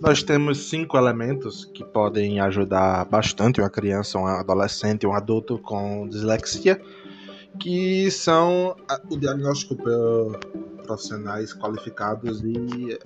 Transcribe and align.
Nós 0.00 0.22
temos 0.22 0.68
cinco 0.68 0.96
elementos 0.96 1.64
que 1.64 1.82
podem 1.84 2.38
ajudar 2.40 3.04
bastante 3.06 3.60
uma 3.60 3.70
criança, 3.70 4.18
um 4.18 4.26
adolescente, 4.26 5.06
um 5.06 5.12
adulto 5.12 5.58
com 5.58 6.06
dislexia, 6.06 6.80
que 7.58 8.10
são 8.10 8.76
o 9.10 9.16
diagnóstico 9.16 9.74
por 9.74 10.38
profissionais 10.84 11.52
qualificados 11.52 12.42
e 12.42 12.98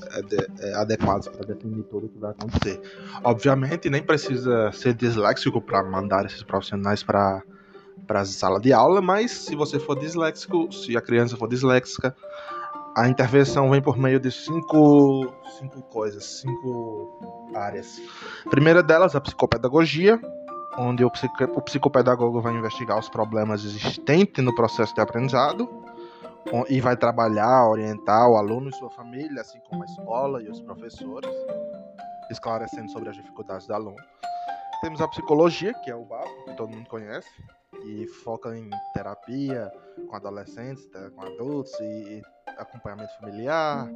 é, 0.60 0.74
adequados 0.74 1.28
para 1.28 1.46
definir 1.46 1.82
tudo 1.84 2.06
o 2.06 2.08
que 2.08 2.18
vai 2.18 2.32
acontecer. 2.32 2.80
Obviamente, 3.24 3.88
nem 3.88 4.02
precisa 4.02 4.70
ser 4.72 4.92
disléxico 4.92 5.60
para 5.62 5.82
mandar 5.82 6.26
esses 6.26 6.42
profissionais 6.42 7.02
para 7.02 7.42
para 8.06 8.22
a 8.22 8.24
sala 8.24 8.58
de 8.58 8.72
aula, 8.72 9.00
mas 9.00 9.30
se 9.30 9.54
você 9.54 9.78
for 9.78 9.96
disléxico, 9.96 10.72
se 10.72 10.96
a 10.96 11.00
criança 11.00 11.36
for 11.36 11.48
disléxica, 11.48 12.16
a 12.96 13.08
intervenção 13.08 13.70
vem 13.70 13.80
por 13.80 13.96
meio 13.96 14.18
de 14.18 14.30
cinco, 14.30 15.32
cinco 15.58 15.82
coisas, 15.82 16.24
cinco 16.24 17.48
áreas. 17.54 18.00
Primeira 18.50 18.82
delas, 18.82 19.14
a 19.14 19.20
psicopedagogia, 19.20 20.20
onde 20.78 21.04
o, 21.04 21.10
o 21.54 21.62
psicopedagogo 21.62 22.40
vai 22.40 22.54
investigar 22.54 22.98
os 22.98 23.08
problemas 23.08 23.64
existentes 23.64 24.44
no 24.44 24.54
processo 24.54 24.94
de 24.94 25.00
aprendizado 25.00 25.68
e 26.68 26.80
vai 26.80 26.96
trabalhar, 26.96 27.68
orientar 27.68 28.28
o 28.28 28.36
aluno 28.36 28.70
e 28.70 28.74
sua 28.74 28.90
família, 28.90 29.40
assim 29.40 29.60
como 29.68 29.82
a 29.82 29.86
escola 29.86 30.42
e 30.42 30.48
os 30.48 30.60
professores, 30.60 31.30
esclarecendo 32.30 32.90
sobre 32.90 33.10
as 33.10 33.16
dificuldades 33.16 33.66
do 33.66 33.74
aluno. 33.74 33.96
Temos 34.80 35.00
a 35.00 35.08
psicologia, 35.08 35.74
que 35.74 35.90
é 35.90 35.94
o 35.94 36.04
básico, 36.04 36.44
que 36.46 36.56
todo 36.56 36.70
mundo 36.70 36.88
conhece, 36.88 37.28
e 37.84 38.06
foca 38.24 38.56
em 38.56 38.68
terapia 38.94 39.70
com 40.08 40.16
adolescentes, 40.16 40.88
com 41.14 41.22
adultos 41.22 41.72
e 41.80 42.22
acompanhamento 42.60 43.14
familiar 43.18 43.88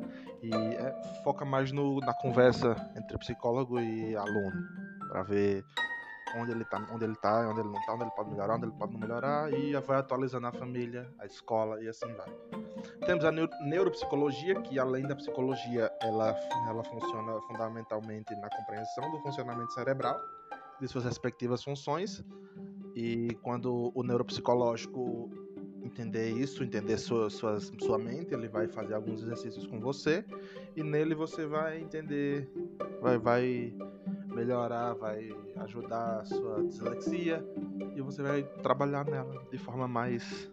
e 0.42 0.54
é, 0.54 1.20
foca 1.22 1.44
mais 1.44 1.72
no, 1.72 2.00
na 2.00 2.14
conversa 2.14 2.74
entre 2.96 3.16
psicólogo 3.18 3.78
e 3.80 4.16
aluno 4.16 4.68
para 5.08 5.22
ver 5.22 5.64
onde 6.36 6.50
ele 6.50 6.62
está, 6.62 6.78
onde 6.92 7.04
ele 7.04 7.12
está, 7.12 7.48
onde 7.48 7.60
ele 7.60 7.68
não 7.68 7.78
está, 7.78 7.94
onde 7.94 8.04
ele 8.04 8.10
pode 8.10 8.30
melhorar, 8.30 8.54
onde 8.56 8.66
ele 8.66 8.72
pode 8.72 8.92
não 8.92 9.00
melhorar 9.00 9.52
e 9.52 9.72
vai 9.80 9.98
atualizando 9.98 10.46
a 10.46 10.52
família, 10.52 11.08
a 11.18 11.26
escola 11.26 11.82
e 11.82 11.88
assim 11.88 12.12
vai. 12.14 12.28
Temos 13.06 13.24
a 13.24 13.30
neuropsicologia 13.30 14.60
que 14.62 14.78
além 14.78 15.06
da 15.06 15.14
psicologia 15.14 15.92
ela 16.02 16.36
ela 16.68 16.84
funciona 16.84 17.40
fundamentalmente 17.42 18.34
na 18.36 18.48
compreensão 18.50 19.10
do 19.10 19.20
funcionamento 19.20 19.72
cerebral 19.72 20.18
de 20.80 20.88
suas 20.88 21.04
respectivas 21.04 21.62
funções 21.62 22.24
e 22.94 23.36
quando 23.42 23.92
o 23.94 24.02
neuropsicológico 24.02 25.30
entender 25.84 26.30
isso, 26.30 26.64
entender 26.64 26.96
sua, 26.96 27.28
sua, 27.28 27.60
sua 27.60 27.98
mente, 27.98 28.32
ele 28.32 28.48
vai 28.48 28.66
fazer 28.66 28.94
alguns 28.94 29.22
exercícios 29.22 29.66
com 29.66 29.78
você 29.78 30.24
e 30.74 30.82
nele 30.82 31.14
você 31.14 31.46
vai 31.46 31.80
entender, 31.80 32.50
vai, 33.00 33.18
vai 33.18 33.74
melhorar, 34.26 34.94
vai 34.94 35.30
ajudar 35.56 36.20
a 36.20 36.24
sua 36.24 36.64
dislexia 36.64 37.44
e 37.94 38.00
você 38.00 38.22
vai 38.22 38.42
trabalhar 38.62 39.04
nela 39.04 39.44
de 39.50 39.58
forma 39.58 39.86
mais 39.86 40.50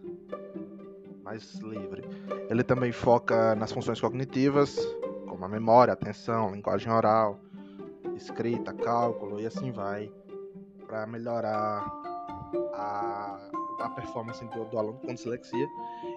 mais 1.24 1.54
livre. 1.60 2.02
Ele 2.50 2.62
também 2.62 2.92
foca 2.92 3.54
nas 3.54 3.72
funções 3.72 4.00
cognitivas, 4.00 4.76
como 5.26 5.44
a 5.44 5.48
memória, 5.48 5.92
atenção, 5.92 6.52
linguagem 6.52 6.92
oral, 6.92 7.40
escrita, 8.16 8.74
cálculo 8.74 9.40
e 9.40 9.46
assim 9.46 9.70
vai, 9.70 10.12
para 10.86 11.06
melhorar 11.06 11.86
a 12.74 13.61
a 13.78 13.88
performance 13.90 14.44
do, 14.44 14.64
do 14.64 14.78
aluno 14.78 14.98
com 15.00 15.14
dislexia. 15.14 15.68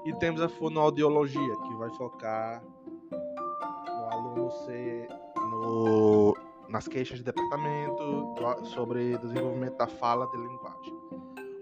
E 0.06 0.14
temos 0.14 0.42
a 0.42 0.50
fonoaudiologia, 0.50 1.56
que 1.56 1.76
vai 1.76 1.90
focar 1.92 2.64
no 3.12 4.06
aluno 4.12 4.52
ser 4.66 5.08
no, 5.38 6.36
nas 6.70 6.88
queixas 6.88 7.20
de 7.20 7.24
departamento 7.24 8.36
sobre 8.66 9.18
desenvolvimento 9.18 9.78
da 9.78 9.88
fala 9.88 10.28
de 10.28 10.38
linguagem. 10.38 10.94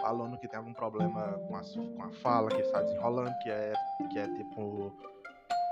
O 0.01 0.05
aluno 0.05 0.37
que 0.37 0.47
tem 0.47 0.57
algum 0.57 0.73
problema 0.73 1.39
com 1.47 1.55
a, 1.55 1.61
com 1.61 2.03
a 2.03 2.11
fala, 2.21 2.49
que 2.49 2.61
está 2.61 2.81
desenrolando, 2.81 3.31
que 3.41 3.49
é, 3.49 3.73
que 4.11 4.19
é 4.19 4.27
tipo, 4.27 4.91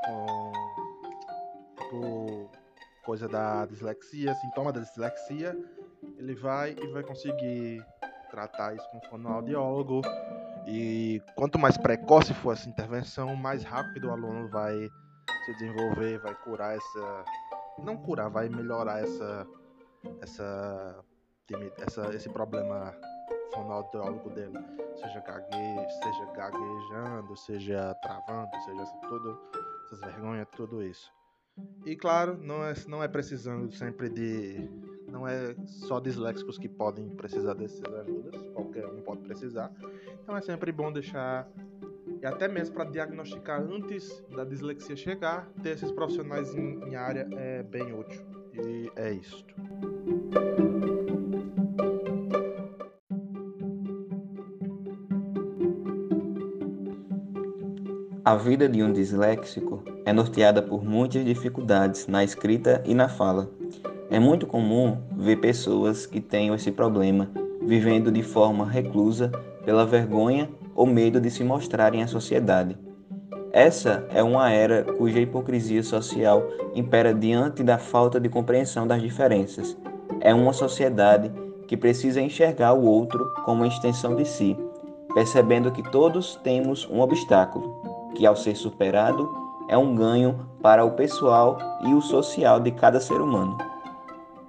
com, 0.06 0.52
tipo 1.78 2.50
coisa 3.04 3.28
da 3.28 3.66
dislexia, 3.66 4.34
sintoma 4.36 4.72
da 4.72 4.80
dislexia, 4.80 5.58
ele 6.18 6.36
vai 6.36 6.72
e 6.72 6.88
vai 6.88 7.04
conseguir 7.04 7.84
tratar 8.32 8.76
isso 8.76 8.90
com 8.90 8.98
o 8.98 9.10
fonoaudiólogo. 9.10 10.02
E 10.66 11.22
quanto 11.36 11.60
mais 11.60 11.78
precoce 11.78 12.34
for 12.34 12.54
essa 12.54 12.70
intervenção, 12.70 13.36
mais 13.36 13.64
rápido 13.64 14.08
o 14.08 14.12
aluno 14.12 14.50
vai 14.50 14.90
se 15.46 15.54
desenvolver, 15.54 16.20
vai 16.20 16.34
curar 16.36 16.76
essa. 16.76 17.26
Não 17.78 17.98
curar, 17.98 18.30
vai 18.30 18.50
melhorar 18.50 19.04
essa. 19.04 19.48
essa, 20.22 21.06
essa 21.78 22.16
esse 22.16 22.30
problema 22.30 22.96
fonoaudiólogo 23.54 24.30
dele. 24.30 24.58
Seja, 24.96 25.20
gague, 25.22 25.90
seja 26.04 26.26
gaguejando, 26.34 27.36
seja 27.36 27.96
travando, 27.96 28.52
seja 28.66 28.86
tudo, 29.08 29.40
essas 29.86 30.00
vergonhas, 30.02 30.48
tudo 30.56 30.82
isso. 30.84 31.12
E 31.86 31.96
claro, 31.96 32.38
não 32.38 32.64
é, 32.64 32.74
não 32.88 33.04
é 33.04 33.08
precisando 33.08 33.72
sempre 33.72 34.10
de 34.10 34.70
não 35.12 35.28
é 35.28 35.54
só 35.66 36.00
disléxicos 36.00 36.58
que 36.58 36.70
podem 36.70 37.10
precisar 37.10 37.54
dessas 37.54 37.94
ajudas, 37.94 38.36
qualquer 38.54 38.86
um 38.88 39.02
pode 39.02 39.22
precisar. 39.22 39.72
Então 40.24 40.36
é 40.36 40.42
sempre 40.42 40.72
bom 40.72 40.92
deixar, 40.92 41.48
e 42.22 42.26
até 42.26 42.48
mesmo 42.48 42.74
para 42.74 42.86
diagnosticar 42.86 43.62
antes 43.62 44.24
da 44.34 44.44
dislexia 44.44 44.96
chegar, 44.96 45.48
ter 45.62 45.72
esses 45.72 45.92
profissionais 45.92 46.56
em, 46.56 46.80
em 46.86 46.96
área 46.96 47.28
é 47.34 47.62
bem 47.62 47.94
útil. 47.94 48.22
E 48.54 48.92
é 48.96 49.12
isto. 49.14 49.54
A 58.24 58.36
vida 58.36 58.70
de 58.70 58.84
um 58.84 58.94
disléxico 58.94 59.84
é 60.06 60.14
norteada 60.14 60.62
por 60.62 60.84
muitas 60.84 61.26
dificuldades 61.26 62.08
na 62.08 62.24
escrita 62.24 62.84
e 62.86 62.94
na 62.94 63.10
fala 63.10 63.50
é 64.12 64.20
muito 64.20 64.46
comum 64.46 64.98
ver 65.16 65.38
pessoas 65.38 66.06
que 66.06 66.20
tenham 66.20 66.54
esse 66.54 66.72
problema 66.72 67.30
vivendo 67.62 68.12
de 68.12 68.22
forma 68.22 68.66
reclusa 68.66 69.32
pela 69.64 69.86
vergonha 69.86 70.50
ou 70.76 70.86
medo 70.86 71.22
de 71.22 71.30
se 71.32 71.44
mostrarem 71.44 72.04
à 72.04 72.08
sociedade. 72.08 72.78
Essa 73.54 74.06
é 74.14 74.22
uma 74.24 74.52
era 74.52 74.84
cuja 74.84 75.20
hipocrisia 75.20 75.84
social 75.84 76.44
impera 76.74 77.14
diante 77.14 77.64
da 77.64 77.78
falta 77.78 78.20
de 78.20 78.30
compreensão 78.30 78.88
das 78.88 79.02
diferenças. 79.02 79.78
É 80.20 80.34
uma 80.34 80.54
sociedade 80.54 81.32
que 81.68 81.78
precisa 81.78 82.22
enxergar 82.22 82.74
o 82.74 82.84
outro 82.84 83.26
como 83.46 83.62
uma 83.62 83.68
extensão 83.68 84.16
de 84.16 84.26
si, 84.26 84.58
percebendo 85.14 85.72
que 85.72 85.84
todos 85.92 86.36
temos 86.44 86.90
um 86.90 87.00
obstáculo, 87.00 88.12
que 88.16 88.26
ao 88.26 88.36
ser 88.36 88.56
superado 88.56 89.30
é 89.70 89.78
um 89.78 89.96
ganho 89.96 90.48
para 90.62 90.84
o 90.84 90.92
pessoal 90.92 91.58
e 91.86 91.94
o 91.94 92.02
social 92.02 92.60
de 92.60 92.72
cada 92.72 93.00
ser 93.00 93.22
humano. 93.22 93.71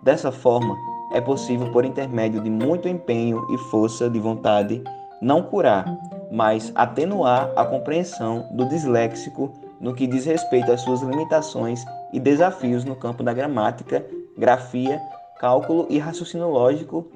Dessa 0.02 0.32
forma, 0.32 0.76
é 1.12 1.20
possível, 1.20 1.70
por 1.70 1.84
intermédio 1.84 2.40
de 2.40 2.50
muito 2.50 2.88
empenho 2.88 3.46
e 3.54 3.58
força 3.70 4.10
de 4.10 4.18
vontade, 4.18 4.82
não 5.20 5.44
curar, 5.44 5.84
mas 6.28 6.72
atenuar 6.74 7.52
a 7.54 7.64
compreensão 7.64 8.48
do 8.50 8.68
disléxico 8.68 9.52
no 9.80 9.94
que 9.94 10.08
diz 10.08 10.24
respeito 10.24 10.72
às 10.72 10.80
suas 10.80 11.02
limitações 11.02 11.84
e 12.12 12.18
desafios 12.18 12.84
no 12.84 12.96
campo 12.96 13.22
da 13.22 13.32
gramática, 13.32 14.04
grafia, 14.36 15.00
cálculo 15.38 15.86
e 15.88 16.00
raciocínio 16.00 16.48
lógico, 16.48 17.06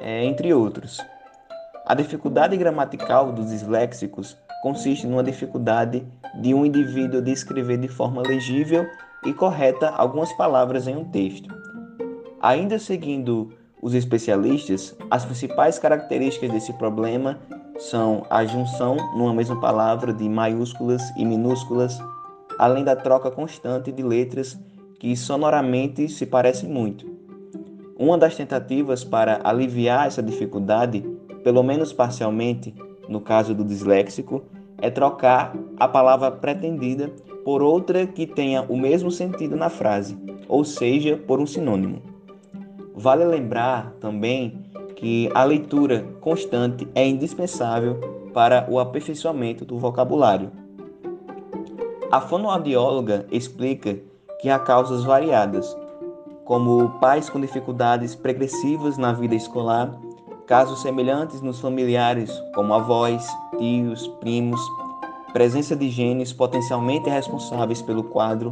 é, 0.00 0.24
entre 0.24 0.54
outros. 0.54 0.98
A 1.84 1.94
dificuldade 1.94 2.56
gramatical 2.56 3.32
dos 3.32 3.50
disléxicos 3.50 4.34
consiste 4.62 5.06
numa 5.06 5.22
dificuldade 5.22 6.06
de 6.40 6.54
um 6.54 6.64
indivíduo 6.64 7.20
de 7.20 7.32
escrever 7.32 7.76
de 7.76 7.88
forma 7.88 8.22
legível 8.22 8.86
e 9.26 9.34
correta 9.34 9.90
algumas 9.90 10.32
palavras 10.32 10.88
em 10.88 10.96
um 10.96 11.04
texto 11.04 11.59
Ainda 12.42 12.78
seguindo 12.78 13.50
os 13.82 13.92
especialistas, 13.92 14.96
as 15.10 15.26
principais 15.26 15.78
características 15.78 16.50
desse 16.50 16.72
problema 16.72 17.38
são 17.78 18.24
a 18.30 18.46
junção 18.46 18.96
numa 19.14 19.34
mesma 19.34 19.60
palavra 19.60 20.10
de 20.10 20.26
maiúsculas 20.26 21.02
e 21.18 21.24
minúsculas, 21.24 22.02
além 22.58 22.82
da 22.82 22.96
troca 22.96 23.30
constante 23.30 23.92
de 23.92 24.02
letras 24.02 24.58
que 24.98 25.14
sonoramente 25.14 26.08
se 26.08 26.24
parecem 26.24 26.66
muito. 26.70 27.04
Uma 27.98 28.16
das 28.16 28.34
tentativas 28.34 29.04
para 29.04 29.42
aliviar 29.44 30.06
essa 30.06 30.22
dificuldade, 30.22 31.04
pelo 31.44 31.62
menos 31.62 31.92
parcialmente, 31.92 32.74
no 33.06 33.20
caso 33.20 33.54
do 33.54 33.62
disléxico, 33.62 34.42
é 34.78 34.88
trocar 34.88 35.54
a 35.76 35.86
palavra 35.86 36.30
pretendida 36.30 37.10
por 37.44 37.62
outra 37.62 38.06
que 38.06 38.26
tenha 38.26 38.62
o 38.62 38.78
mesmo 38.78 39.10
sentido 39.10 39.56
na 39.56 39.68
frase, 39.68 40.16
ou 40.48 40.64
seja, 40.64 41.18
por 41.18 41.38
um 41.38 41.46
sinônimo. 41.46 42.00
Vale 43.00 43.24
lembrar 43.24 43.94
também 43.98 44.62
que 44.94 45.30
a 45.34 45.42
leitura 45.42 46.04
constante 46.20 46.86
é 46.94 47.08
indispensável 47.08 47.98
para 48.34 48.66
o 48.68 48.78
aperfeiçoamento 48.78 49.64
do 49.64 49.78
vocabulário. 49.78 50.52
A 52.12 52.20
fonoaudióloga 52.20 53.26
explica 53.32 53.96
que 54.38 54.50
há 54.50 54.58
causas 54.58 55.02
variadas, 55.02 55.74
como 56.44 56.90
pais 57.00 57.30
com 57.30 57.40
dificuldades 57.40 58.14
pregressivas 58.14 58.98
na 58.98 59.14
vida 59.14 59.34
escolar, 59.34 59.98
casos 60.46 60.82
semelhantes 60.82 61.40
nos 61.40 61.58
familiares, 61.58 62.30
como 62.54 62.74
avós, 62.74 63.26
tios, 63.56 64.06
primos, 64.20 64.60
presença 65.32 65.74
de 65.74 65.88
genes 65.88 66.34
potencialmente 66.34 67.08
responsáveis 67.08 67.80
pelo 67.80 68.04
quadro, 68.04 68.50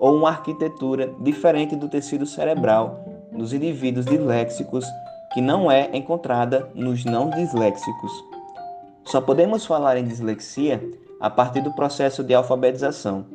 ou 0.00 0.16
uma 0.16 0.30
arquitetura 0.30 1.14
diferente 1.20 1.76
do 1.76 1.88
tecido 1.88 2.26
cerebral 2.26 3.07
nos 3.38 3.52
indivíduos 3.52 4.04
disléxicos 4.04 4.84
que 5.32 5.40
não 5.40 5.70
é 5.70 5.88
encontrada 5.96 6.68
nos 6.74 7.04
não 7.04 7.30
disléxicos. 7.30 8.10
Só 9.04 9.20
podemos 9.20 9.64
falar 9.64 9.96
em 9.96 10.04
dislexia 10.04 10.82
a 11.20 11.30
partir 11.30 11.60
do 11.60 11.72
processo 11.72 12.24
de 12.24 12.34
alfabetização, 12.34 13.26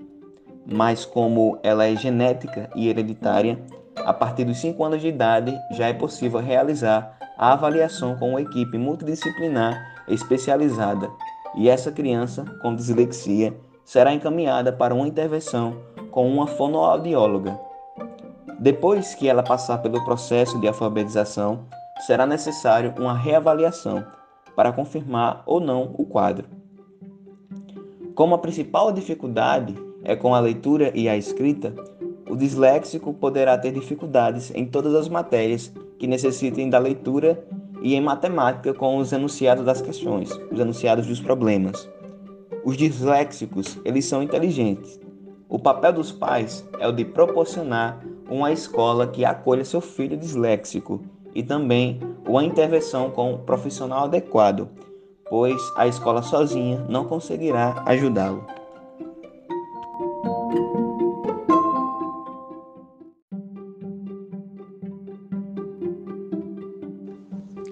mas 0.65 1.05
como 1.05 1.57
ela 1.63 1.85
é 1.85 1.95
genética 1.95 2.69
e 2.75 2.89
hereditária, 2.89 3.59
a 3.95 4.13
partir 4.13 4.43
dos 4.43 4.57
5 4.57 4.83
anos 4.83 5.01
de 5.01 5.07
idade 5.07 5.57
já 5.71 5.87
é 5.87 5.93
possível 5.93 6.41
realizar 6.41 7.17
a 7.37 7.53
avaliação 7.53 8.17
com 8.17 8.31
uma 8.31 8.41
equipe 8.41 8.77
multidisciplinar 8.77 10.03
especializada, 10.09 11.09
e 11.55 11.69
essa 11.69 11.91
criança 11.91 12.43
com 12.61 12.75
dislexia 12.75 13.55
será 13.85 14.13
encaminhada 14.13 14.73
para 14.73 14.93
uma 14.93 15.07
intervenção 15.07 15.77
com 16.11 16.27
uma 16.27 16.45
fonoaudióloga. 16.45 17.57
Depois 18.63 19.13
que 19.13 19.27
ela 19.27 19.43
passar 19.43 19.79
pelo 19.79 20.05
processo 20.05 20.57
de 20.57 20.69
alfabetização, 20.69 21.65
será 22.07 22.25
necessário 22.25 22.93
uma 22.97 23.13
reavaliação 23.13 24.05
para 24.55 24.71
confirmar 24.71 25.43
ou 25.45 25.59
não 25.59 25.93
o 25.97 26.05
quadro. 26.05 26.47
Como 28.15 28.33
a 28.33 28.37
principal 28.37 28.93
dificuldade 28.93 29.75
é 30.01 30.15
com 30.15 30.33
a 30.33 30.39
leitura 30.39 30.93
e 30.95 31.09
a 31.09 31.17
escrita, 31.17 31.75
o 32.29 32.37
disléxico 32.37 33.13
poderá 33.13 33.57
ter 33.57 33.73
dificuldades 33.73 34.49
em 34.55 34.65
todas 34.65 34.95
as 34.95 35.09
matérias 35.09 35.69
que 35.99 36.07
necessitem 36.07 36.69
da 36.69 36.79
leitura 36.79 37.45
e 37.81 37.95
em 37.95 38.01
matemática 38.01 38.73
com 38.73 38.95
os 38.95 39.11
enunciados 39.11 39.65
das 39.65 39.81
questões, 39.81 40.31
os 40.49 40.57
enunciados 40.57 41.05
dos 41.05 41.19
problemas. 41.19 41.89
Os 42.63 42.77
disléxicos, 42.77 43.77
eles 43.83 44.05
são 44.05 44.23
inteligentes. 44.23 45.01
O 45.49 45.59
papel 45.59 45.91
dos 45.91 46.13
pais 46.13 46.65
é 46.79 46.87
o 46.87 46.93
de 46.93 47.03
proporcionar 47.03 48.01
uma 48.29 48.51
escola 48.51 49.07
que 49.07 49.25
acolha 49.25 49.65
seu 49.65 49.81
filho 49.81 50.17
disléxico 50.17 51.03
e 51.35 51.43
também 51.43 51.99
uma 52.27 52.43
intervenção 52.43 53.09
com 53.09 53.33
um 53.33 53.37
profissional 53.37 54.05
adequado, 54.05 54.69
pois 55.29 55.61
a 55.75 55.87
escola 55.87 56.21
sozinha 56.21 56.85
não 56.89 57.05
conseguirá 57.05 57.83
ajudá-lo. 57.85 58.45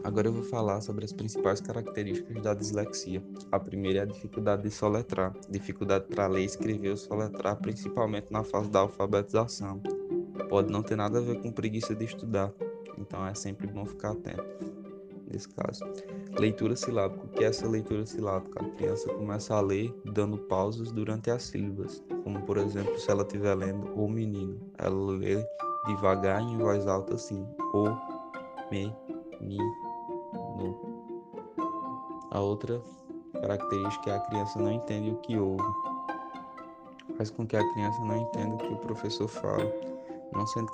Agora 0.04 0.28
eu 0.28 0.34
vou 0.34 0.44
falar 0.44 0.82
sobre 0.82 1.06
as 1.06 1.14
principais 1.14 1.62
características 1.62 2.44
da 2.44 2.54
dislexia. 2.54 3.24
A 3.50 3.58
primeira 3.58 4.00
é 4.00 4.02
a 4.02 4.06
dificuldade 4.06 4.64
de 4.64 4.70
soletrar, 4.70 5.34
dificuldade 5.50 6.06
para 6.08 6.28
ler, 6.28 6.44
escrever 6.44 6.90
ou 6.90 6.98
soletrar, 6.98 7.56
principalmente 7.56 8.28
na 8.30 8.44
fase 8.44 8.70
da 8.70 8.82
alfabetização. 8.82 9.82
Pode 10.50 10.72
não 10.72 10.84
ter 10.84 10.96
nada 10.96 11.20
a 11.20 11.22
ver 11.22 11.42
com 11.42 11.52
preguiça 11.52 11.96
de 11.96 12.06
estudar, 12.06 12.52
então 12.98 13.26
é 13.26 13.34
sempre 13.34 13.68
bom 13.68 13.86
ficar 13.86 14.12
atento 14.12 14.82
nesse 15.32 15.48
caso. 15.50 15.84
Leitura 16.38 16.76
silábica. 16.76 17.26
O 17.26 17.30
que 17.30 17.44
é 17.44 17.48
essa 17.48 17.68
leitura 17.68 18.06
silábica? 18.06 18.64
A 18.64 18.70
criança 18.72 19.12
começa 19.14 19.56
a 19.56 19.62
ler 19.62 19.94
dando 20.14 20.38
pausas 20.38 20.92
durante 20.92 21.32
as 21.32 21.44
sílabas, 21.44 22.04
como 22.24 22.42
por 22.42 22.58
exemplo, 22.58 22.98
se 23.00 23.10
ela 23.10 23.24
estiver 23.24 23.56
lendo 23.56 23.88
o 23.96 24.10
menino, 24.10 24.60
ela 24.78 25.12
lê 25.12 25.44
devagar 25.88 26.42
em 26.42 26.58
voz 26.58 26.86
alta 26.88 27.16
assim, 27.16 27.46
o, 27.74 27.86
me, 28.72 28.94
mi, 29.40 29.58
no. 30.58 31.02
A 32.32 32.40
outra 32.40 32.82
característica 33.34 34.12
é 34.12 34.16
a 34.16 34.20
criança 34.22 34.60
não 34.60 34.72
entende 34.72 35.12
o 35.12 35.16
que 35.18 35.38
ouve. 35.38 35.64
Faz 37.18 37.30
com 37.30 37.46
que 37.46 37.58
a 37.58 37.74
criança 37.74 38.00
não 38.02 38.18
entenda 38.18 38.56
o 38.56 38.58
que 38.58 38.74
o 38.74 38.78
professor 38.78 39.28
fala, 39.28 39.70
não 40.34 40.46
sendo 40.48 40.72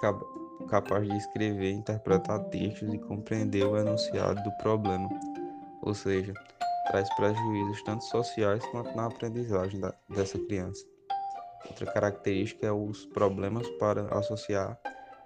capaz 0.69 1.07
de 1.07 1.17
escrever, 1.17 1.71
interpretar 1.71 2.39
textos 2.45 2.93
e 2.93 2.99
compreender 2.99 3.65
o 3.65 3.77
enunciado 3.77 4.41
do 4.43 4.51
problema, 4.57 5.09
ou 5.81 5.93
seja, 5.93 6.33
traz 6.87 7.13
prejuízos 7.15 7.83
tanto 7.83 8.03
sociais 8.05 8.65
quanto 8.67 8.95
na 8.95 9.05
aprendizagem 9.05 9.79
da, 9.79 9.93
dessa 10.09 10.37
criança. 10.39 10.85
Outra 11.65 11.85
característica 11.91 12.65
é 12.65 12.71
os 12.71 13.05
problemas 13.07 13.67
para 13.71 14.07
associar 14.17 14.79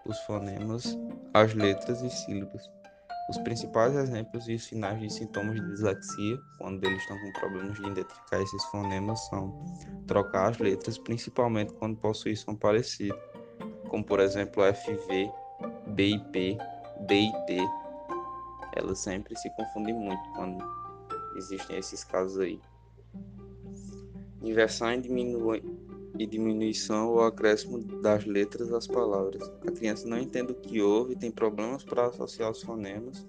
os 0.05 0.17
fonemas 0.21 0.97
às 1.33 1.53
letras 1.53 2.01
e 2.01 2.09
sílabas. 2.09 2.69
Os 3.29 3.37
principais 3.37 3.95
exemplos 3.95 4.49
e 4.49 4.57
sinais 4.57 4.99
de 4.99 5.09
sintomas 5.09 5.55
de 5.55 5.65
dislexia, 5.67 6.37
quando 6.57 6.83
eles 6.83 6.99
estão 7.01 7.17
com 7.17 7.31
problemas 7.39 7.77
de 7.77 7.87
identificar 7.87 8.41
esses 8.41 8.63
fonemas, 8.65 9.19
são 9.27 9.63
trocar 10.07 10.49
as 10.49 10.57
letras, 10.57 10.97
principalmente 10.97 11.73
quando 11.73 11.95
possuem 11.97 12.35
som 12.35 12.55
parecido 12.55 13.17
como 13.91 14.05
por 14.05 14.21
exemplo 14.21 14.63
FV, 14.63 15.29
BIP, 15.87 16.57
DIT. 17.05 17.69
Elas 18.73 18.99
sempre 18.99 19.37
se 19.37 19.49
confundem 19.57 19.93
muito 19.93 20.23
quando 20.33 20.63
existem 21.35 21.77
esses 21.77 22.05
casos 22.05 22.39
aí. 22.39 22.57
Inversão 24.41 24.93
e, 24.93 25.01
diminu 25.01 25.55
e 26.17 26.25
diminuição 26.25 27.09
ou 27.09 27.23
acréscimo 27.25 27.79
das 28.01 28.25
letras 28.25 28.71
às 28.71 28.87
palavras. 28.87 29.51
A 29.67 29.71
criança 29.71 30.07
não 30.07 30.17
entende 30.17 30.53
o 30.53 30.55
que 30.55 30.81
houve 30.81 31.11
e 31.11 31.17
tem 31.17 31.29
problemas 31.29 31.83
para 31.83 32.05
associar 32.05 32.49
os 32.49 32.63
fonemas, 32.63 33.27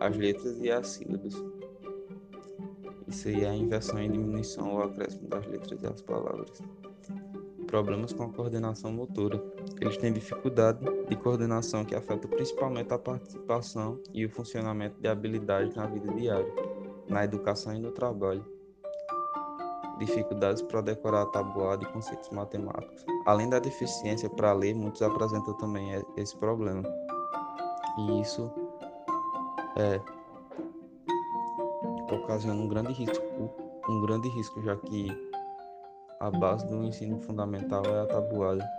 as 0.00 0.16
letras 0.16 0.58
e 0.60 0.68
as 0.68 0.88
sílabas. 0.88 1.34
Isso 3.06 3.28
aí 3.28 3.44
é 3.44 3.50
a 3.50 3.54
inversão 3.54 4.02
e 4.02 4.08
diminuição 4.08 4.74
ou 4.74 4.82
acréscimo 4.82 5.28
das 5.28 5.46
letras 5.46 5.80
e 5.80 5.86
as 5.86 6.02
palavras 6.02 6.60
problemas 7.66 8.12
com 8.12 8.24
a 8.24 8.28
coordenação 8.32 8.92
motora. 8.92 9.42
Eles 9.80 9.96
têm 9.98 10.12
dificuldade 10.12 10.80
de 11.08 11.16
coordenação 11.16 11.84
que 11.84 11.94
afeta 11.94 12.26
principalmente 12.26 12.92
a 12.92 12.98
participação 12.98 14.00
e 14.12 14.24
o 14.24 14.30
funcionamento 14.30 14.98
de 15.00 15.08
habilidades 15.08 15.74
na 15.74 15.86
vida 15.86 16.12
diária, 16.14 16.50
na 17.08 17.24
educação 17.24 17.74
e 17.74 17.78
no 17.78 17.90
trabalho. 17.92 18.44
Dificuldades 19.98 20.62
para 20.62 20.80
decorar 20.80 21.22
a 21.22 21.26
tabuada 21.26 21.84
e 21.84 21.92
conceitos 21.92 22.30
matemáticos. 22.30 23.04
Além 23.26 23.48
da 23.48 23.58
deficiência 23.58 24.28
para 24.30 24.52
ler, 24.52 24.74
muitos 24.74 25.02
apresentam 25.02 25.54
também 25.54 26.02
esse 26.16 26.36
problema. 26.36 26.82
E 27.98 28.20
isso 28.20 28.50
é, 29.76 30.00
ocasiona 32.14 32.60
um 32.60 32.68
grande 32.68 32.92
risco, 32.92 33.24
um 33.88 34.00
grande 34.02 34.28
risco, 34.30 34.60
já 34.62 34.76
que 34.76 35.08
a 36.20 36.30
base 36.30 36.66
do 36.66 36.82
ensino 36.82 37.20
fundamental 37.20 37.82
é 37.84 38.00
a 38.00 38.06
tabuada 38.06 38.75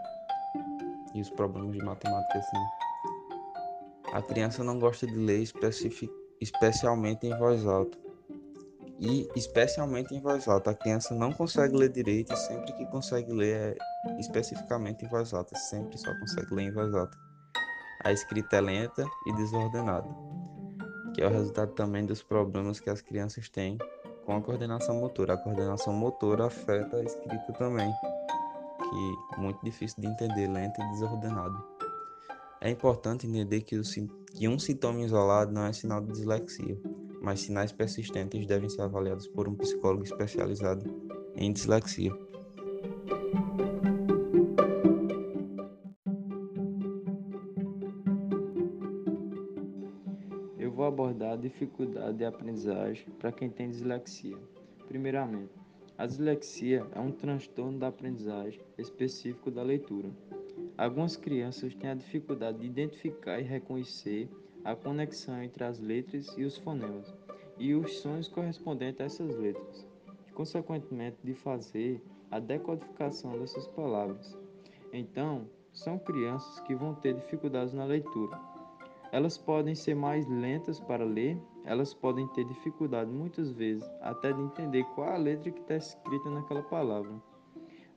e 1.18 1.22
os 1.22 1.30
problemas 1.30 1.72
de 1.72 1.84
matemática 1.84 2.38
assim. 2.38 4.14
A 4.14 4.22
criança 4.22 4.64
não 4.64 4.80
gosta 4.80 5.06
de 5.06 5.16
ler 5.16 5.44
especialmente 6.40 7.28
em 7.28 7.38
voz 7.38 7.66
alta. 7.66 7.98
E 9.00 9.30
especialmente 9.36 10.16
em 10.16 10.22
voz 10.22 10.48
alta. 10.48 10.72
A 10.72 10.74
criança 10.74 11.14
não 11.14 11.32
consegue 11.32 11.76
ler 11.76 11.90
direito 11.90 12.34
e 12.34 12.38
sempre 12.38 12.74
que 12.74 12.86
consegue 12.88 13.32
ler 13.32 13.78
é 14.08 14.20
especificamente 14.20 15.06
em 15.06 15.08
voz 15.08 15.34
alta. 15.34 15.56
Sempre 15.56 15.98
só 15.98 16.12
consegue 16.20 16.56
ler 16.56 16.64
em 16.64 16.72
voz 16.72 16.94
alta. 16.94 17.18
A 18.04 18.12
escrita 18.12 18.58
é 18.58 18.62
lenta 18.62 19.06
e 19.26 19.34
desordenada, 19.34 20.08
que 21.14 21.22
é 21.22 21.28
o 21.28 21.30
resultado 21.30 21.74
também 21.74 22.06
dos 22.06 22.24
problemas 22.24 22.80
que 22.80 22.90
as 22.90 23.02
crianças 23.02 23.50
têm 23.50 23.78
com 24.26 24.36
a 24.36 24.42
coordenação 24.42 25.00
motora. 25.00 25.34
A 25.34 25.38
coordenação 25.38 25.94
motora 25.94 26.46
afeta 26.46 26.98
a 26.98 27.04
escrita 27.04 27.54
também, 27.54 27.92
que 28.90 29.40
muito 29.40 29.64
difícil 29.64 30.02
de 30.02 30.08
entender, 30.08 30.48
lento 30.48 30.82
e 30.82 30.92
desordenado. 30.92 31.64
É 32.62 32.70
importante 32.70 33.28
entender 33.28 33.62
que, 33.62 33.78
o, 33.78 33.84
que 34.34 34.48
um 34.48 34.58
sintoma 34.58 35.02
isolado 35.02 35.52
não 35.52 35.66
é 35.66 35.74
sinal 35.74 36.02
de 36.02 36.12
dislexia, 36.12 36.80
mas 37.22 37.42
sinais 37.42 37.72
persistentes 37.72 38.48
devem 38.48 38.70
ser 38.70 38.82
avaliados 38.82 39.28
por 39.28 39.48
um 39.48 39.56
psicólogo 39.56 40.04
especializado 40.04 40.86
em 41.36 41.52
dislexia. 41.52 42.12
abordar 50.88 51.34
a 51.34 51.36
dificuldade 51.36 52.18
de 52.18 52.26
aprendizagem 52.26 53.06
para 53.20 53.32
quem 53.32 53.50
tem 53.50 53.70
dislexia. 53.70 54.38
Primeiramente, 54.88 55.52
a 55.98 56.06
dislexia 56.06 56.86
é 56.94 57.00
um 57.00 57.12
transtorno 57.12 57.80
da 57.80 57.88
aprendizagem 57.88 58.62
específico 58.78 59.50
da 59.50 59.64
leitura. 59.64 60.10
Algumas 60.78 61.18
crianças 61.18 61.74
têm 61.74 61.90
a 61.90 61.96
dificuldade 61.96 62.60
de 62.60 62.68
identificar 62.68 63.40
e 63.40 63.44
reconhecer 63.44 64.30
a 64.64 64.76
conexão 64.76 65.42
entre 65.42 65.64
as 65.64 65.80
letras 65.80 66.28
e 66.38 66.44
os 66.44 66.58
fonemas 66.58 67.14
e 67.58 67.74
os 67.74 68.00
sons 68.00 68.28
correspondentes 68.28 69.02
a 69.02 69.06
essas 69.06 69.36
letras, 69.38 69.88
e, 70.28 70.32
consequentemente 70.34 71.18
de 71.24 71.34
fazer 71.34 72.00
a 72.30 72.40
decodificação 72.40 73.40
dessas 73.40 73.68
palavras. 73.68 74.38
Então, 74.94 75.50
são 75.74 75.98
crianças 75.98 76.60
que 76.62 76.76
vão 76.76 76.94
ter 76.94 77.16
dificuldades 77.16 77.74
na 77.74 77.86
leitura. 77.86 78.40
Elas 79.18 79.36
podem 79.36 79.74
ser 79.74 79.96
mais 79.96 80.28
lentas 80.28 80.80
para 80.80 81.04
ler, 81.04 81.42
elas 81.66 81.92
podem 81.92 82.28
ter 82.34 82.46
dificuldade 82.46 83.10
muitas 83.10 83.52
vezes 83.52 83.84
até 84.00 84.32
de 84.32 84.40
entender 84.40 84.84
qual 84.94 85.10
a 85.10 85.18
letra 85.18 85.50
que 85.50 85.60
está 85.60 85.76
escrita 85.76 86.30
naquela 86.30 86.62
palavra. 86.62 87.20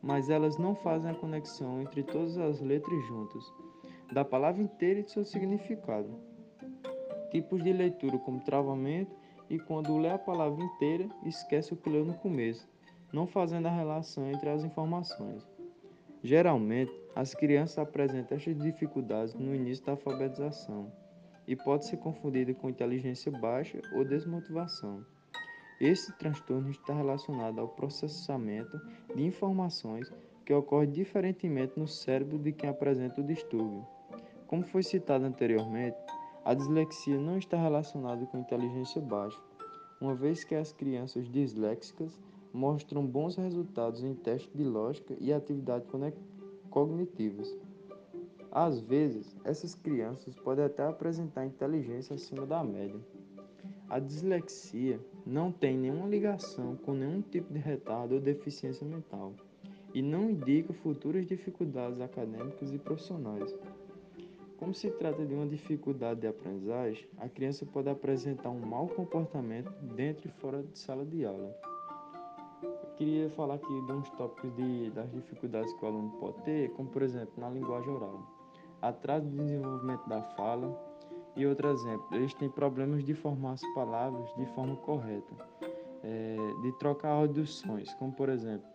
Mas 0.00 0.30
elas 0.30 0.56
não 0.56 0.74
fazem 0.74 1.10
a 1.10 1.14
conexão 1.14 1.82
entre 1.82 2.02
todas 2.02 2.38
as 2.38 2.62
letras 2.62 3.06
juntas, 3.06 3.44
da 4.10 4.24
palavra 4.24 4.62
inteira 4.62 5.00
e 5.00 5.02
de 5.02 5.10
seu 5.10 5.22
significado. 5.22 6.08
Tipos 7.30 7.62
de 7.62 7.70
leitura 7.70 8.16
como 8.16 8.40
travamento 8.40 9.14
e 9.50 9.58
quando 9.58 9.98
lê 9.98 10.08
a 10.08 10.18
palavra 10.18 10.64
inteira, 10.64 11.06
esquece 11.26 11.74
o 11.74 11.76
que 11.76 11.90
leu 11.90 12.02
no 12.02 12.14
começo, 12.14 12.66
não 13.12 13.26
fazendo 13.26 13.66
a 13.66 13.76
relação 13.76 14.26
entre 14.30 14.48
as 14.48 14.64
informações. 14.64 15.46
Geralmente, 16.22 16.98
as 17.14 17.34
crianças 17.34 17.76
apresentam 17.76 18.38
estas 18.38 18.56
dificuldades 18.56 19.34
no 19.34 19.54
início 19.54 19.84
da 19.84 19.92
alfabetização 19.92 20.90
e 21.50 21.56
pode 21.56 21.84
ser 21.84 21.96
confundida 21.96 22.54
com 22.54 22.70
inteligência 22.70 23.32
baixa 23.32 23.82
ou 23.92 24.04
desmotivação. 24.04 25.04
Esse 25.80 26.16
transtorno 26.16 26.70
está 26.70 26.94
relacionado 26.94 27.58
ao 27.58 27.66
processamento 27.66 28.80
de 29.16 29.24
informações 29.24 30.12
que 30.46 30.54
ocorre 30.54 30.86
diferentemente 30.86 31.72
no 31.76 31.88
cérebro 31.88 32.38
de 32.38 32.52
quem 32.52 32.70
apresenta 32.70 33.20
o 33.20 33.26
distúrbio. 33.26 33.84
Como 34.46 34.62
foi 34.62 34.84
citado 34.84 35.24
anteriormente, 35.24 35.96
a 36.44 36.54
dislexia 36.54 37.18
não 37.18 37.36
está 37.36 37.60
relacionada 37.60 38.24
com 38.26 38.38
inteligência 38.38 39.00
baixa, 39.00 39.40
uma 40.00 40.14
vez 40.14 40.44
que 40.44 40.54
as 40.54 40.72
crianças 40.72 41.28
disléxicas 41.28 42.16
mostram 42.52 43.04
bons 43.04 43.34
resultados 43.34 44.04
em 44.04 44.14
testes 44.14 44.54
de 44.54 44.62
lógica 44.62 45.16
e 45.18 45.32
atividades 45.32 45.88
cognitivas. 46.70 47.52
Às 48.52 48.80
vezes, 48.80 49.36
essas 49.44 49.74
crianças 49.76 50.34
podem 50.34 50.64
até 50.64 50.84
apresentar 50.84 51.46
inteligência 51.46 52.14
acima 52.14 52.44
da 52.44 52.64
média. 52.64 53.00
A 53.88 53.98
dislexia 53.98 55.00
não 55.24 55.52
tem 55.52 55.76
nenhuma 55.76 56.08
ligação 56.08 56.76
com 56.76 56.92
nenhum 56.92 57.22
tipo 57.22 57.52
de 57.52 57.60
retardo 57.60 58.14
ou 58.14 58.20
deficiência 58.20 58.86
mental 58.86 59.34
e 59.94 60.02
não 60.02 60.30
indica 60.30 60.72
futuras 60.72 61.26
dificuldades 61.26 62.00
acadêmicas 62.00 62.72
e 62.72 62.78
profissionais. 62.78 63.56
Como 64.56 64.74
se 64.74 64.90
trata 64.90 65.24
de 65.24 65.32
uma 65.32 65.46
dificuldade 65.46 66.20
de 66.20 66.26
aprendizagem, 66.26 67.08
a 67.18 67.28
criança 67.28 67.64
pode 67.64 67.88
apresentar 67.88 68.50
um 68.50 68.60
mau 68.60 68.86
comportamento 68.88 69.70
dentro 69.94 70.28
e 70.28 70.30
fora 70.40 70.62
de 70.62 70.78
sala 70.78 71.04
de 71.04 71.24
aula. 71.24 71.56
Eu 72.62 72.90
queria 72.96 73.30
falar 73.30 73.54
aqui 73.54 73.86
de 73.86 73.92
uns 73.92 74.10
tópicos 74.10 74.54
de, 74.54 74.90
das 74.90 75.10
dificuldades 75.12 75.72
que 75.72 75.84
o 75.84 75.88
aluno 75.88 76.10
pode 76.20 76.42
ter, 76.42 76.70
como 76.72 76.90
por 76.90 77.00
exemplo 77.00 77.32
na 77.38 77.48
linguagem 77.48 77.90
oral, 77.90 78.39
atraso 78.82 79.28
de 79.28 79.36
desenvolvimento 79.36 80.08
da 80.08 80.22
fala 80.22 80.78
e 81.36 81.46
outro 81.46 81.68
exemplo, 81.68 82.06
eles 82.12 82.34
têm 82.34 82.48
problemas 82.50 83.04
de 83.04 83.14
formar 83.14 83.52
as 83.52 83.74
palavras 83.74 84.28
de 84.36 84.46
forma 84.54 84.76
correta, 84.76 85.34
é, 86.02 86.36
de 86.62 86.72
trocar 86.78 87.10
audições, 87.10 87.92
como 87.94 88.12
por 88.12 88.28
exemplo 88.28 88.68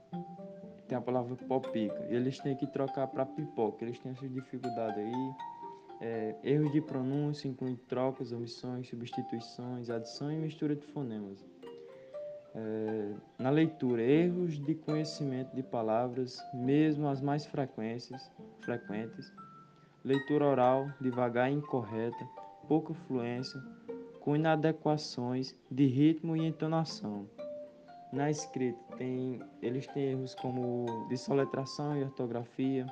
tem 0.87 0.95
a 0.95 1.01
palavra 1.01 1.35
popica, 1.35 2.05
e 2.09 2.15
eles 2.15 2.37
têm 2.39 2.55
que 2.55 2.67
trocar 2.67 3.07
para 3.07 3.25
pipoca, 3.25 3.83
eles 3.83 3.97
têm 3.99 4.11
essa 4.11 4.27
dificuldade 4.29 4.99
aí 4.99 5.35
é, 6.01 6.35
erros 6.43 6.71
de 6.71 6.81
pronúncia 6.81 7.47
incluem 7.47 7.75
trocas, 7.87 8.31
omissões, 8.31 8.87
substituições, 8.87 9.89
adição 9.89 10.31
e 10.31 10.35
mistura 10.35 10.75
de 10.75 10.85
fonemas. 10.87 11.43
É, 12.53 13.13
na 13.37 13.49
leitura, 13.49 14.01
erros 14.01 14.59
de 14.59 14.75
conhecimento 14.75 15.53
de 15.55 15.63
palavras, 15.63 16.37
mesmo 16.53 17.07
as 17.07 17.21
mais 17.21 17.45
frequentes, 17.45 18.31
frequentes. 18.61 19.31
Leitura 20.05 20.45
oral, 20.45 20.91
devagar 21.01 21.51
e 21.51 21.55
incorreta, 21.55 22.29
pouca 22.67 22.93
fluência, 22.93 23.59
com 24.19 24.35
inadequações 24.35 25.55
de 25.71 25.87
ritmo 25.87 26.37
e 26.37 26.45
entonação. 26.45 27.27
Na 28.13 28.29
escrita, 28.29 28.79
tem, 28.97 29.41
eles 29.63 29.87
têm 29.87 30.11
erros 30.11 30.35
como 30.35 31.07
de 31.09 31.17
soletração 31.17 31.97
e 31.97 32.03
ortografia, 32.03 32.85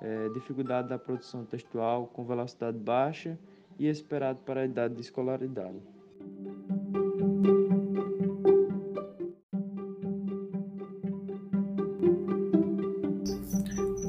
é, 0.00 0.30
dificuldade 0.30 0.88
da 0.88 0.98
produção 0.98 1.44
textual 1.44 2.06
com 2.06 2.24
velocidade 2.24 2.78
baixa 2.78 3.38
e 3.78 3.86
esperado 3.86 4.38
para 4.38 4.62
a 4.62 4.64
idade 4.64 4.94
de 4.94 5.02
escolaridade. 5.02 5.82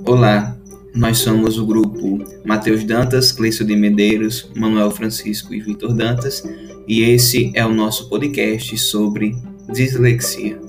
Olá, 0.08 0.62
nós 0.95 1.17
somos 1.17 1.57
o 1.57 1.65
grupo 1.65 2.23
Matheus 2.45 2.83
Dantas, 2.83 3.31
Cleiso 3.31 3.65
de 3.65 3.75
Medeiros, 3.75 4.50
Manuel 4.55 4.91
Francisco 4.91 5.53
e 5.53 5.59
Vitor 5.59 5.93
Dantas, 5.93 6.43
e 6.88 7.01
esse 7.01 7.51
é 7.55 7.65
o 7.65 7.73
nosso 7.73 8.09
podcast 8.09 8.77
sobre 8.77 9.35
dislexia. 9.71 10.62